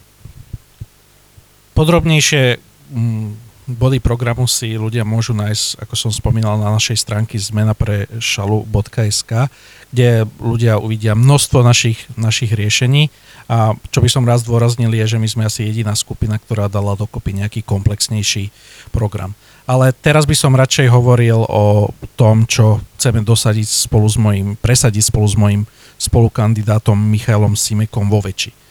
Podrobnejšie 1.73 2.61
mm, 2.93 3.27
body 3.67 4.03
programu 4.03 4.45
si 4.45 4.75
ľudia 4.75 5.07
môžu 5.07 5.31
nájsť, 5.33 5.81
ako 5.81 5.95
som 5.95 6.11
spomínal, 6.11 6.59
na 6.59 6.69
našej 6.69 6.99
stránke 6.99 7.39
zmena 7.39 7.73
pre 7.73 8.05
šalu.sk, 8.19 9.49
kde 9.89 10.29
ľudia 10.37 10.77
uvidia 10.77 11.17
množstvo 11.17 11.63
našich, 11.63 12.03
našich 12.13 12.51
riešení 12.51 13.09
a 13.47 13.75
čo 13.91 13.99
by 13.99 14.09
som 14.09 14.23
raz 14.23 14.47
zdôraznil 14.47 14.91
je, 14.95 15.15
že 15.15 15.21
my 15.21 15.27
sme 15.27 15.43
asi 15.47 15.67
jediná 15.67 15.95
skupina, 15.95 16.39
ktorá 16.39 16.71
dala 16.71 16.95
dokopy 16.95 17.35
nejaký 17.35 17.61
komplexnejší 17.63 18.53
program. 18.95 19.35
Ale 19.63 19.95
teraz 19.95 20.27
by 20.27 20.35
som 20.35 20.59
radšej 20.59 20.91
hovoril 20.91 21.39
o 21.47 21.91
tom, 22.19 22.43
čo 22.47 22.83
chceme 22.99 23.23
dosadiť 23.23 23.67
spolu 23.67 24.07
s 24.07 24.19
mojim, 24.19 24.47
presadiť 24.59 25.03
spolu 25.07 25.27
s 25.27 25.35
mojim 25.39 25.61
spolukandidátom 25.99 26.99
Michailom 26.99 27.55
Simekom 27.55 28.11
vo 28.11 28.19
väčši. 28.19 28.62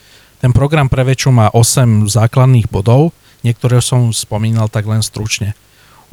Ten 0.43 0.51
program 0.51 0.91
pre 0.91 1.07
väčšu 1.07 1.31
má 1.31 1.55
8 1.55 2.11
základných 2.11 2.67
bodov, 2.67 3.15
Niektoré 3.43 3.83
som 3.83 4.15
spomínal 4.15 4.71
tak 4.71 4.87
len 4.87 5.03
stručne. 5.03 5.59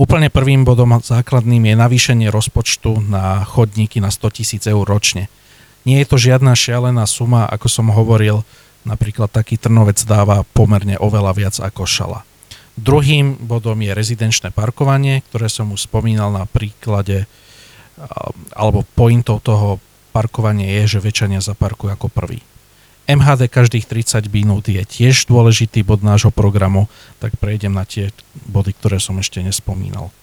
Úplne 0.01 0.33
prvým 0.33 0.65
bodom 0.65 0.97
základným 0.97 1.69
je 1.69 1.75
navýšenie 1.77 2.27
rozpočtu 2.33 3.05
na 3.05 3.45
chodníky 3.45 4.01
na 4.01 4.09
100 4.09 4.37
tisíc 4.37 4.63
eur 4.65 4.81
ročne. 4.81 5.29
Nie 5.85 6.01
je 6.03 6.09
to 6.09 6.17
žiadna 6.17 6.57
šialená 6.57 7.05
suma, 7.05 7.45
ako 7.45 7.67
som 7.69 7.93
hovoril, 7.93 8.41
napríklad 8.83 9.29
taký 9.29 9.61
Trnovec 9.61 10.01
dáva 10.07 10.41
pomerne 10.55 10.97
oveľa 10.97 11.31
viac 11.37 11.55
ako 11.61 11.85
šala. 11.85 12.19
Druhým 12.79 13.43
bodom 13.43 13.75
je 13.83 13.91
rezidenčné 13.91 14.55
parkovanie, 14.55 15.21
ktoré 15.29 15.51
som 15.51 15.69
už 15.75 15.85
spomínal 15.91 16.31
na 16.31 16.47
príklade 16.47 17.27
alebo 18.55 18.87
pointov 18.95 19.43
toho 19.43 19.83
parkovania 20.15 20.79
je, 20.81 20.95
že 20.97 21.03
väčšania 21.03 21.43
zaparkujú 21.43 21.91
ako 21.91 22.07
prvý. 22.07 22.39
MHD 23.09 23.49
každých 23.49 23.89
30 23.89 24.29
minút 24.29 24.69
je 24.69 24.85
tiež 24.85 25.25
dôležitý 25.25 25.81
bod 25.81 26.05
nášho 26.05 26.29
programu, 26.29 26.85
tak 27.17 27.33
prejdem 27.41 27.73
na 27.73 27.81
tie 27.81 28.13
body, 28.45 28.77
ktoré 28.77 29.01
som 29.01 29.17
ešte 29.17 29.41
nespomínal. 29.41 30.13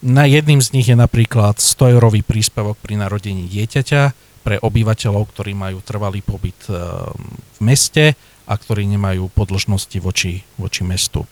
Na 0.00 0.24
jedným 0.30 0.62
z 0.62 0.70
nich 0.72 0.86
je 0.86 0.94
napríklad 0.94 1.58
100 1.58 1.98
eurový 1.98 2.22
príspevok 2.22 2.78
pri 2.78 3.02
narodení 3.02 3.50
dieťaťa 3.50 4.02
pre 4.46 4.62
obyvateľov, 4.62 5.26
ktorí 5.28 5.52
majú 5.52 5.82
trvalý 5.82 6.22
pobyt 6.22 6.56
v 6.70 7.58
meste 7.60 8.14
a 8.46 8.54
ktorí 8.54 8.86
nemajú 8.86 9.28
podložnosti 9.34 9.98
voči, 10.00 10.46
voči 10.54 10.86
mestu. 10.86 11.26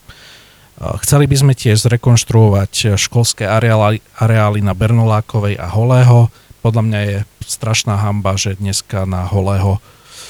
Chceli 0.79 1.27
by 1.27 1.35
sme 1.35 1.53
tiež 1.55 1.79
zrekonštruovať 1.87 2.99
školské 2.99 3.47
areály, 3.47 4.03
areály 4.19 4.59
na 4.63 4.75
Bernolákovej 4.75 5.57
a 5.57 5.67
Holého. 5.71 6.27
Podľa 6.59 6.83
mňa 6.85 6.99
je 7.07 7.17
strašná 7.43 7.99
hamba, 7.99 8.35
že 8.35 8.59
dneska 8.59 9.07
na 9.07 9.23
Holého 9.25 9.79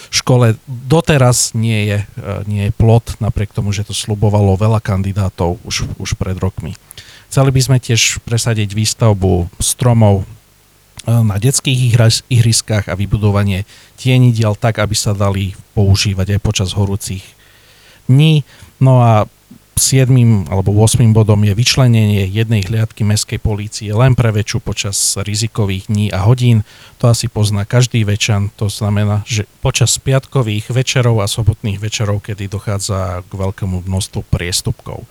škole 0.09 0.57
doteraz 0.67 1.53
nie 1.53 1.85
je, 1.85 1.97
e, 2.01 2.31
nie 2.49 2.63
je 2.69 2.75
plot, 2.75 3.21
napriek 3.21 3.53
tomu, 3.53 3.69
že 3.73 3.85
to 3.85 3.93
slubovalo 3.93 4.57
veľa 4.57 4.81
kandidátov 4.81 5.61
už, 5.65 5.85
už 6.01 6.17
pred 6.17 6.37
rokmi. 6.37 6.73
Chceli 7.29 7.53
by 7.53 7.61
sme 7.61 7.77
tiež 7.77 8.25
presadiť 8.25 8.73
výstavbu 8.73 9.53
stromov 9.61 10.25
e, 10.25 10.25
na 11.09 11.37
detských 11.37 11.93
ihriskách 12.25 12.89
a 12.89 12.97
vybudovanie 12.97 13.69
tienidiel 14.01 14.57
tak, 14.57 14.81
aby 14.81 14.97
sa 14.97 15.13
dali 15.13 15.53
používať 15.77 16.37
aj 16.37 16.39
počas 16.41 16.69
horúcich 16.73 17.21
dní. 18.09 18.41
No 18.81 19.05
a 19.05 19.29
7. 19.79 20.11
alebo 20.51 20.75
8. 20.75 21.15
bodom 21.15 21.39
je 21.47 21.55
vyčlenenie 21.55 22.27
jednej 22.27 22.67
hliadky 22.67 23.07
mestskej 23.07 23.39
polície 23.39 23.89
len 23.95 24.13
pre 24.13 24.35
väčšiu 24.35 24.59
počas 24.59 25.15
rizikových 25.15 25.87
dní 25.87 26.11
a 26.11 26.27
hodín. 26.27 26.67
To 26.99 27.07
asi 27.07 27.31
pozná 27.31 27.63
každý 27.63 28.03
večan, 28.03 28.51
to 28.59 28.67
znamená, 28.67 29.23
že 29.23 29.47
počas 29.63 29.95
piatkových 29.95 30.69
večerov 30.75 31.23
a 31.23 31.31
sobotných 31.31 31.79
večerov, 31.79 32.19
kedy 32.19 32.51
dochádza 32.51 33.23
k 33.23 33.31
veľkému 33.31 33.87
množstvu 33.87 34.27
priestupkov. 34.27 35.07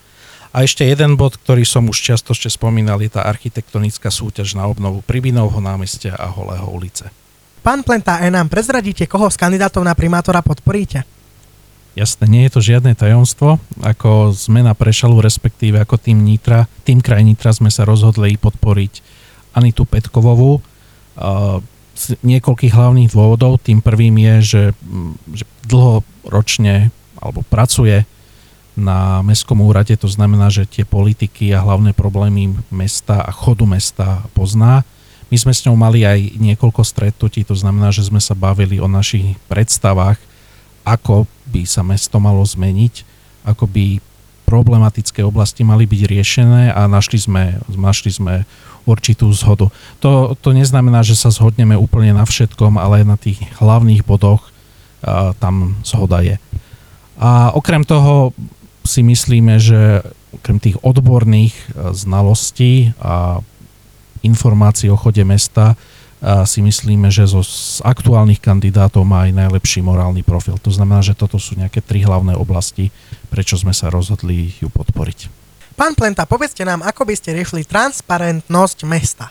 A 0.52 0.64
ešte 0.64 0.84
jeden 0.84 1.16
bod, 1.16 1.40
ktorý 1.40 1.64
som 1.64 1.88
už 1.88 1.98
často 1.98 2.37
ešte 2.37 2.52
spomínal, 2.52 3.00
je 3.00 3.12
tá 3.12 3.25
architektonická 3.25 4.12
súťaž 4.12 4.52
na 4.52 4.68
obnovu 4.68 5.00
Pribinovho 5.00 5.64
námestia 5.64 6.12
a 6.16 6.28
Holého 6.28 6.68
ulice. 6.68 7.08
Pán 7.64 7.84
Plenta, 7.84 8.20
aj 8.20 8.30
nám 8.32 8.48
prezradíte, 8.52 9.04
koho 9.04 9.28
z 9.32 9.37
kandidátov 9.37 9.84
na 9.84 9.92
primátora 9.92 10.40
podporíte? 10.40 11.17
Jasné, 11.99 12.31
nie 12.31 12.47
je 12.47 12.55
to 12.55 12.61
žiadne 12.62 12.95
tajomstvo. 12.95 13.59
Ako 13.83 14.31
zmena 14.31 14.71
prešalu, 14.78 15.19
respektíve 15.19 15.83
ako 15.83 15.99
tým 15.99 16.23
Nitra, 16.23 16.71
tým 16.87 17.02
kraj 17.02 17.26
Nitra 17.26 17.50
sme 17.50 17.75
sa 17.75 17.83
rozhodli 17.83 18.38
podporiť 18.38 19.02
Anitu 19.59 19.83
Petkovovú. 19.83 20.62
Z 21.99 22.14
niekoľkých 22.23 22.71
hlavných 22.71 23.11
dôvodov. 23.11 23.59
Tým 23.59 23.83
prvým 23.83 24.14
je, 24.14 24.35
že, 24.38 24.64
že 25.35 25.43
dlhoročne 25.67 26.95
alebo 27.19 27.43
pracuje 27.43 28.07
na 28.78 29.19
mestskom 29.26 29.59
úrade, 29.59 29.99
to 29.99 30.07
znamená, 30.07 30.55
že 30.55 30.71
tie 30.71 30.87
politiky 30.87 31.50
a 31.50 31.67
hlavné 31.67 31.99
problémy 31.99 32.55
mesta 32.71 33.26
a 33.26 33.35
chodu 33.35 33.67
mesta 33.67 34.23
pozná. 34.38 34.87
My 35.35 35.37
sme 35.37 35.50
s 35.50 35.67
ňou 35.67 35.75
mali 35.75 36.07
aj 36.07 36.38
niekoľko 36.38 36.87
stretnutí, 36.87 37.43
to 37.43 37.59
znamená, 37.59 37.90
že 37.90 38.07
sme 38.07 38.23
sa 38.23 38.38
bavili 38.38 38.78
o 38.78 38.87
našich 38.87 39.35
predstavách, 39.50 40.23
ako 40.88 41.28
by 41.52 41.68
sa 41.68 41.85
mesto 41.85 42.16
malo 42.16 42.40
zmeniť, 42.40 43.04
ako 43.45 43.68
by 43.68 44.00
problematické 44.49 45.21
oblasti 45.21 45.61
mali 45.61 45.85
byť 45.85 46.02
riešené 46.09 46.62
a 46.73 46.88
našli 46.88 47.21
sme, 47.21 47.61
našli 47.68 48.09
sme 48.09 48.49
určitú 48.88 49.28
zhodu. 49.37 49.68
To, 50.00 50.33
to 50.40 50.57
neznamená, 50.57 51.04
že 51.04 51.12
sa 51.12 51.28
zhodneme 51.28 51.76
úplne 51.76 52.16
na 52.16 52.25
všetkom, 52.25 52.80
ale 52.80 53.04
na 53.04 53.21
tých 53.21 53.37
hlavných 53.61 54.00
bodoch 54.09 54.49
a, 55.04 55.37
tam 55.37 55.76
zhoda 55.85 56.25
je. 56.25 56.40
A 57.21 57.52
okrem 57.52 57.85
toho 57.85 58.33
si 58.88 59.04
myslíme, 59.04 59.61
že 59.61 60.00
okrem 60.33 60.57
tých 60.57 60.80
odborných 60.80 61.52
znalostí 61.92 62.97
a 62.97 63.45
informácií 64.25 64.88
o 64.88 64.97
chode 64.97 65.25
mesta 65.28 65.76
a 66.18 66.42
si 66.42 66.58
myslíme, 66.58 67.14
že 67.14 67.30
zo 67.30 67.46
z 67.46 67.78
aktuálnych 67.87 68.42
kandidátov 68.42 69.06
má 69.06 69.30
aj 69.30 69.38
najlepší 69.38 69.87
morálny 69.87 70.26
profil. 70.26 70.58
To 70.58 70.70
znamená, 70.75 70.98
že 70.98 71.14
toto 71.14 71.38
sú 71.38 71.54
nejaké 71.54 71.78
tri 71.78 72.02
hlavné 72.02 72.34
oblasti, 72.34 72.90
prečo 73.30 73.54
sme 73.54 73.70
sa 73.70 73.87
rozhodli 73.87 74.50
ju 74.58 74.66
podporiť. 74.66 75.30
Pán 75.78 75.94
Plenta, 75.94 76.26
povedzte 76.26 76.66
nám, 76.66 76.82
ako 76.82 77.06
by 77.06 77.14
ste 77.14 77.38
riešili 77.38 77.62
transparentnosť 77.62 78.78
mesta. 78.82 79.30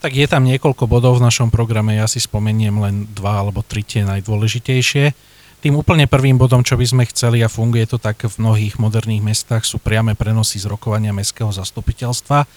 Tak 0.00 0.14
je 0.14 0.30
tam 0.30 0.46
niekoľko 0.46 0.86
bodov 0.86 1.18
v 1.18 1.26
našom 1.26 1.50
programe, 1.50 1.98
ja 1.98 2.06
si 2.06 2.22
spomeniem 2.22 2.78
len 2.78 2.94
dva 3.10 3.42
alebo 3.42 3.60
tri 3.66 3.82
tie 3.82 4.06
najdôležitejšie. 4.06 5.29
Tým 5.60 5.76
úplne 5.76 6.08
prvým 6.08 6.40
bodom, 6.40 6.64
čo 6.64 6.80
by 6.80 6.86
sme 6.88 7.04
chceli 7.12 7.44
a 7.44 7.52
funguje 7.52 7.84
to 7.84 8.00
tak 8.00 8.24
v 8.24 8.34
mnohých 8.40 8.80
moderných 8.80 9.20
mestách, 9.20 9.68
sú 9.68 9.76
priame 9.76 10.16
prenosy 10.16 10.56
z 10.56 10.66
rokovania 10.66 11.12
mestského 11.12 11.52
zastupiteľstva 11.52 12.48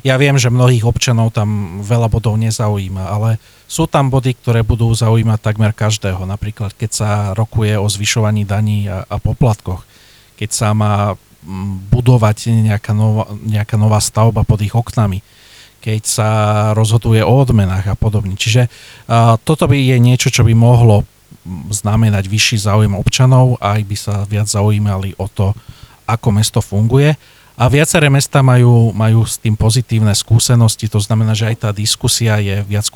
ja 0.00 0.16
viem, 0.16 0.40
že 0.40 0.48
mnohých 0.48 0.88
občanov 0.88 1.36
tam 1.36 1.80
veľa 1.84 2.08
bodov 2.08 2.40
nezaujíma, 2.40 3.12
ale 3.12 3.36
sú 3.68 3.84
tam 3.84 4.08
body, 4.08 4.32
ktoré 4.40 4.64
budú 4.64 4.88
zaujímať 4.88 5.38
takmer 5.44 5.76
každého. 5.76 6.24
Napríklad, 6.24 6.72
keď 6.72 6.90
sa 6.90 7.10
rokuje 7.36 7.76
o 7.76 7.84
zvyšovaní 7.84 8.48
daní 8.48 8.88
a, 8.88 9.04
a 9.04 9.20
poplatkoch, 9.20 9.84
keď 10.40 10.50
sa 10.50 10.68
má 10.72 11.20
budovať 11.92 12.54
nejaká 12.72 12.96
nová, 12.96 13.28
nejaká 13.44 13.76
nová 13.76 14.00
stavba 14.00 14.48
pod 14.48 14.64
ich 14.64 14.72
oknami, 14.72 15.20
keď 15.82 16.02
sa 16.06 16.30
rozhoduje 16.72 17.20
o 17.20 17.34
odmenách 17.34 17.92
a 17.92 17.98
podobne. 17.98 18.40
Čiže 18.40 18.72
a, 19.06 19.36
toto 19.36 19.68
by 19.68 19.76
je 19.76 19.96
niečo, 20.00 20.32
čo 20.32 20.42
by 20.42 20.56
mohlo 20.56 21.04
znamenať 21.46 22.30
vyšší 22.30 22.66
záujem 22.66 22.94
občanov 22.94 23.58
a 23.58 23.78
aj 23.78 23.82
by 23.82 23.96
sa 23.98 24.14
viac 24.26 24.46
zaujímali 24.46 25.18
o 25.18 25.26
to, 25.26 25.54
ako 26.06 26.28
mesto 26.30 26.60
funguje. 26.62 27.14
A 27.52 27.68
viaceré 27.68 28.08
mesta 28.08 28.40
majú, 28.40 28.96
majú 28.96 29.28
s 29.28 29.36
tým 29.36 29.52
pozitívne 29.54 30.16
skúsenosti, 30.16 30.88
to 30.88 30.96
znamená, 30.98 31.36
že 31.36 31.52
aj 31.52 31.56
tá 31.68 31.70
diskusia 31.70 32.40
je 32.40 32.64
viac 32.64 32.88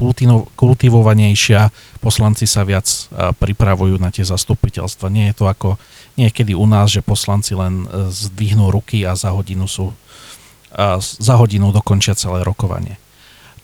kultivovanejšia, 0.56 1.68
poslanci 2.00 2.48
sa 2.48 2.64
viac 2.64 2.88
pripravujú 3.36 4.00
na 4.00 4.08
tie 4.08 4.24
zastupiteľstva. 4.24 5.12
Nie 5.12 5.30
je 5.30 5.44
to 5.44 5.46
ako 5.46 5.76
niekedy 6.16 6.56
u 6.56 6.64
nás, 6.64 6.88
že 6.88 7.04
poslanci 7.04 7.52
len 7.52 7.84
e, 7.84 8.08
zdvihnú 8.08 8.72
ruky 8.72 9.04
a 9.04 9.12
za 9.12 9.28
hodinu 9.30 9.68
sú 9.68 9.92
za 11.00 11.34
hodinu 11.40 11.72
dokončia 11.72 12.12
celé 12.12 12.44
rokovanie. 12.44 13.00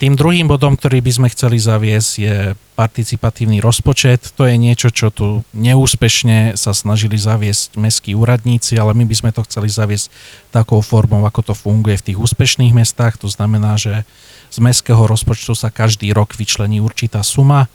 Tým 0.03 0.19
druhým 0.19 0.51
bodom, 0.51 0.75
ktorý 0.75 0.99
by 0.99 1.13
sme 1.15 1.29
chceli 1.31 1.63
zaviesť, 1.63 2.11
je 2.19 2.37
participatívny 2.75 3.63
rozpočet. 3.63 4.35
To 4.35 4.51
je 4.51 4.59
niečo, 4.59 4.91
čo 4.91 5.15
tu 5.15 5.47
neúspešne 5.55 6.59
sa 6.59 6.75
snažili 6.75 7.15
zaviesť 7.15 7.79
mestskí 7.79 8.11
úradníci, 8.11 8.75
ale 8.83 8.99
my 8.99 9.07
by 9.07 9.15
sme 9.15 9.31
to 9.31 9.47
chceli 9.47 9.71
zaviesť 9.71 10.11
takou 10.51 10.83
formou, 10.83 11.23
ako 11.23 11.47
to 11.47 11.55
funguje 11.55 12.03
v 12.03 12.07
tých 12.11 12.19
úspešných 12.19 12.75
mestách. 12.75 13.15
To 13.23 13.31
znamená, 13.31 13.79
že 13.79 14.03
z 14.51 14.59
mestského 14.59 15.07
rozpočtu 15.07 15.55
sa 15.55 15.71
každý 15.71 16.11
rok 16.11 16.35
vyčlení 16.35 16.83
určitá 16.83 17.23
suma 17.23 17.71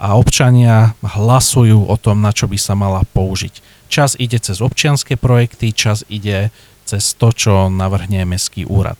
a 0.00 0.16
občania 0.16 0.96
hlasujú 1.04 1.84
o 1.84 1.96
tom, 2.00 2.24
na 2.24 2.32
čo 2.32 2.48
by 2.48 2.56
sa 2.56 2.72
mala 2.80 3.04
použiť. 3.12 3.60
Čas 3.92 4.16
ide 4.16 4.40
cez 4.40 4.64
občianské 4.64 5.20
projekty, 5.20 5.76
čas 5.76 6.00
ide 6.08 6.48
cez 6.88 7.12
to, 7.12 7.28
čo 7.28 7.68
navrhne 7.68 8.24
mestský 8.24 8.64
úrad. 8.64 8.96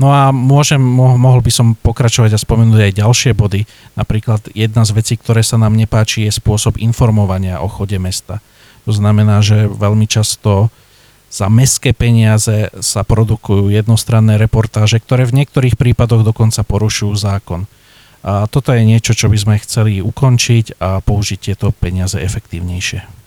No 0.00 0.08
a 0.16 0.32
môžem, 0.32 0.80
mohol 0.80 1.44
by 1.44 1.52
som 1.52 1.76
pokračovať 1.76 2.32
a 2.32 2.40
spomenúť 2.40 2.88
aj 2.88 2.98
ďalšie 3.04 3.32
body. 3.36 3.68
Napríklad 4.00 4.48
jedna 4.56 4.88
z 4.88 4.96
vecí, 4.96 5.20
ktoré 5.20 5.44
sa 5.44 5.60
nám 5.60 5.76
nepáči, 5.76 6.24
je 6.24 6.32
spôsob 6.32 6.80
informovania 6.80 7.60
o 7.60 7.68
chode 7.68 8.00
mesta. 8.00 8.40
To 8.88 8.96
znamená, 8.96 9.44
že 9.44 9.68
veľmi 9.68 10.08
často 10.08 10.72
za 11.28 11.52
meské 11.52 11.92
peniaze 11.92 12.72
sa 12.80 13.04
produkujú 13.04 13.68
jednostranné 13.68 14.40
reportáže, 14.40 15.04
ktoré 15.04 15.28
v 15.28 15.44
niektorých 15.44 15.76
prípadoch 15.76 16.24
dokonca 16.24 16.64
porušujú 16.64 17.12
zákon. 17.20 17.68
A 18.24 18.48
toto 18.48 18.72
je 18.72 18.88
niečo, 18.88 19.12
čo 19.12 19.28
by 19.28 19.36
sme 19.36 19.60
chceli 19.60 20.00
ukončiť 20.00 20.80
a 20.80 21.04
použiť 21.04 21.38
tieto 21.52 21.76
peniaze 21.76 22.16
efektívnejšie. 22.16 23.19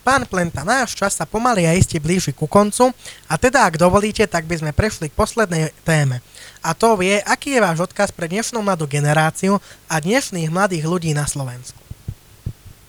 Pán 0.00 0.24
Plenta, 0.24 0.64
náš 0.64 0.96
čas 0.96 1.12
sa 1.12 1.28
pomaly 1.28 1.68
a 1.68 1.76
iste 1.76 2.00
blíži 2.00 2.32
ku 2.32 2.48
koncu 2.48 2.88
a 3.28 3.34
teda, 3.36 3.68
ak 3.68 3.76
dovolíte, 3.76 4.24
tak 4.24 4.48
by 4.48 4.56
sme 4.56 4.72
prešli 4.72 5.12
k 5.12 5.18
poslednej 5.18 5.76
téme. 5.84 6.24
A 6.64 6.72
to 6.72 6.96
je, 7.04 7.20
aký 7.20 7.56
je 7.56 7.64
váš 7.64 7.84
odkaz 7.84 8.08
pre 8.08 8.28
dnešnú 8.28 8.64
mladú 8.64 8.88
generáciu 8.88 9.60
a 9.88 10.00
dnešných 10.00 10.48
mladých 10.48 10.84
ľudí 10.88 11.12
na 11.12 11.28
Slovensku. 11.28 11.76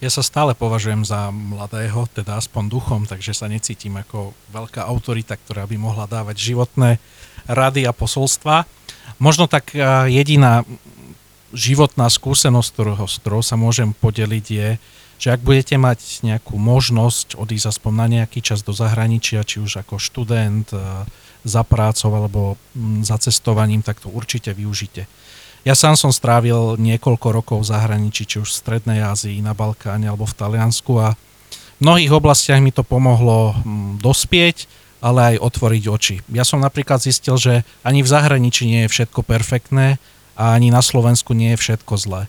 Ja 0.02 0.10
sa 0.10 0.26
stále 0.26 0.58
považujem 0.58 1.06
za 1.06 1.30
mladého, 1.30 2.10
teda 2.10 2.42
aspoň 2.42 2.64
duchom, 2.74 3.02
takže 3.06 3.38
sa 3.38 3.46
necítim 3.46 3.94
ako 4.02 4.34
veľká 4.50 4.82
autorita, 4.82 5.38
ktorá 5.38 5.70
by 5.70 5.78
mohla 5.78 6.10
dávať 6.10 6.42
životné 6.42 6.98
rady 7.46 7.86
a 7.86 7.94
posolstva. 7.94 8.66
Možno 9.22 9.46
tak 9.46 9.78
jediná 10.10 10.66
životná 11.52 12.08
skúsenosť, 12.08 12.70
ktorou, 12.74 13.08
s 13.08 13.16
ktorou 13.20 13.42
sa 13.44 13.56
môžem 13.60 13.92
podeliť, 13.96 14.46
je, 14.48 14.70
že 15.22 15.28
ak 15.30 15.46
budete 15.46 15.78
mať 15.78 16.26
nejakú 16.26 16.58
možnosť 16.58 17.38
odísť 17.38 17.78
aspoň 17.78 17.94
na 17.94 18.08
nejaký 18.10 18.42
čas 18.42 18.66
do 18.66 18.74
zahraničia, 18.74 19.46
či 19.46 19.62
už 19.62 19.86
ako 19.86 20.02
študent, 20.02 20.66
za 21.42 21.62
prácou 21.66 22.14
alebo 22.14 22.42
za 23.02 23.18
cestovaním, 23.18 23.82
tak 23.82 23.98
to 24.02 24.10
určite 24.10 24.54
využite. 24.54 25.10
Ja 25.62 25.78
sám 25.78 25.94
som 25.94 26.10
strávil 26.10 26.78
niekoľko 26.82 27.28
rokov 27.30 27.58
v 27.62 27.70
zahraničí, 27.70 28.26
či 28.26 28.42
už 28.42 28.50
v 28.50 28.60
Strednej 28.66 29.06
Ázii, 29.06 29.46
na 29.46 29.54
Balkáne 29.54 30.10
alebo 30.10 30.26
v 30.26 30.38
Taliansku 30.38 30.98
a 30.98 31.14
v 31.14 31.82
mnohých 31.82 32.14
oblastiach 32.14 32.62
mi 32.62 32.74
to 32.74 32.82
pomohlo 32.82 33.54
mm, 33.54 34.02
dospieť, 34.02 34.66
ale 35.02 35.34
aj 35.34 35.42
otvoriť 35.42 35.84
oči. 35.90 36.16
Ja 36.34 36.46
som 36.46 36.62
napríklad 36.62 37.02
zistil, 37.02 37.38
že 37.38 37.54
ani 37.82 38.06
v 38.06 38.10
zahraničí 38.10 38.70
nie 38.70 38.86
je 38.86 38.94
všetko 38.94 39.26
perfektné 39.26 40.02
a 40.42 40.58
ani 40.58 40.74
na 40.74 40.82
Slovensku 40.82 41.38
nie 41.38 41.54
je 41.54 41.62
všetko 41.62 41.94
zlé. 42.02 42.26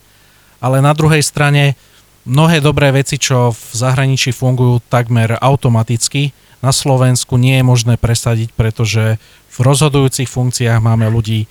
Ale 0.61 0.85
na 0.85 0.93
druhej 0.93 1.25
strane 1.25 1.81
mnohé 2.29 2.61
dobré 2.61 2.93
veci, 2.93 3.17
čo 3.17 3.57
v 3.57 3.73
zahraničí 3.73 4.37
fungujú 4.37 4.85
takmer 4.93 5.41
automaticky, 5.41 6.37
na 6.61 6.71
Slovensku 6.71 7.41
nie 7.41 7.59
je 7.59 7.65
možné 7.65 7.95
presadiť, 7.97 8.53
pretože 8.53 9.17
v 9.49 9.59
rozhodujúcich 9.59 10.31
funkciách 10.31 10.79
máme 10.79 11.09
ľudí, 11.11 11.49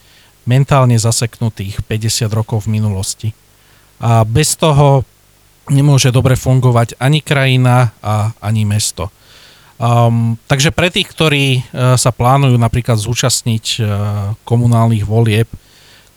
mentálne 0.47 0.97
zaseknutých 0.97 1.85
50 1.85 2.31
rokov 2.31 2.65
v 2.65 2.79
minulosti. 2.79 3.29
A 4.01 4.25
bez 4.25 4.57
toho 4.57 5.05
nemôže 5.69 6.09
dobre 6.09 6.33
fungovať 6.33 6.97
ani 6.97 7.21
krajina 7.21 7.93
a 8.01 8.33
ani 8.41 8.65
mesto. 8.65 9.13
Um, 9.77 10.37
takže 10.45 10.73
pre 10.73 10.89
tých, 10.93 11.09
ktorí 11.09 11.45
uh, 11.61 11.97
sa 11.97 12.09
plánujú 12.13 12.57
napríklad 12.57 12.97
zúčastniť 12.97 13.65
uh, 13.77 13.85
komunálnych 14.45 15.05
volieb, 15.05 15.49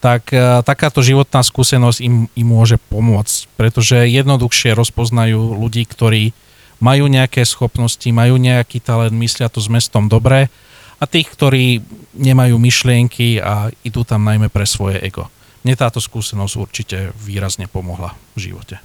tak 0.04 0.36
uh, 0.36 0.60
takáto 0.60 1.00
životná 1.00 1.40
skúsenosť 1.40 1.98
im, 2.04 2.28
im 2.36 2.44
môže 2.44 2.76
pomôcť, 2.92 3.48
pretože 3.56 3.96
jednoduchšie 4.04 4.76
rozpoznajú 4.76 5.56
ľudí, 5.56 5.88
ktorí 5.88 6.36
majú 6.76 7.08
nejaké 7.08 7.40
schopnosti, 7.48 8.04
majú 8.12 8.36
nejaký 8.36 8.84
talent, 8.84 9.16
myslia 9.16 9.48
to 9.48 9.64
s 9.64 9.72
mestom 9.72 10.12
dobre 10.12 10.52
a 11.00 11.04
tých, 11.08 11.32
ktorí 11.32 11.80
nemajú 12.12 12.60
myšlienky 12.60 13.40
a 13.40 13.72
idú 13.80 14.04
tam 14.04 14.28
najmä 14.28 14.52
pre 14.52 14.68
svoje 14.68 15.00
ego. 15.00 15.32
Mne 15.64 15.80
táto 15.80 16.04
skúsenosť 16.04 16.54
určite 16.60 16.96
výrazne 17.16 17.64
pomohla 17.64 18.12
v 18.36 18.52
živote. 18.52 18.76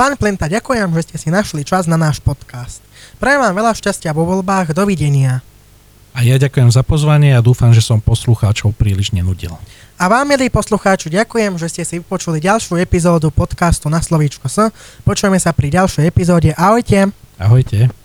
Pán 0.00 0.16
Plenta, 0.16 0.48
ďakujem, 0.48 0.88
že 0.96 1.04
ste 1.04 1.16
si 1.20 1.28
našli 1.28 1.60
čas 1.60 1.84
na 1.84 2.00
náš 2.00 2.24
podcast. 2.24 2.80
Prajem 3.20 3.44
vám 3.44 3.52
veľa 3.52 3.76
šťastia 3.76 4.16
vo 4.16 4.24
voľbách, 4.24 4.72
dovidenia. 4.72 5.44
A 6.10 6.26
ja 6.26 6.36
ďakujem 6.36 6.68
za 6.74 6.82
pozvanie 6.82 7.32
a 7.32 7.40
dúfam, 7.40 7.70
že 7.70 7.80
som 7.80 8.02
poslucháčov 8.02 8.74
príliš 8.74 9.14
nenudil. 9.14 9.54
A 10.00 10.08
vám, 10.08 10.24
milí 10.24 10.48
poslucháči, 10.48 11.12
ďakujem, 11.12 11.60
že 11.60 11.68
ste 11.68 11.82
si 11.84 11.94
vypočuli 12.00 12.40
ďalšiu 12.40 12.80
epizódu 12.80 13.28
podcastu 13.28 13.92
na 13.92 14.00
Slovíčko 14.00 14.48
S. 14.48 14.72
Počujeme 15.04 15.36
sa 15.36 15.52
pri 15.52 15.70
ďalšej 15.70 16.08
epizóde. 16.08 16.56
Ahojte. 16.56 17.12
Ahojte. 17.36 17.99